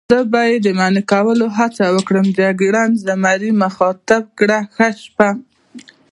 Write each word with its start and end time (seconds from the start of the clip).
زه 0.09 0.19
به 0.31 0.41
یې 0.49 0.57
د 0.65 0.67
منع 0.79 1.03
کولو 1.11 1.45
هڅه 1.57 1.85
وکړم، 1.95 2.25
جګړن 2.39 2.89
زمري 3.05 3.51
مخاطب 3.63 4.23
کړ: 4.37 4.49
ښه 4.75 4.87
شپه. 5.03 5.29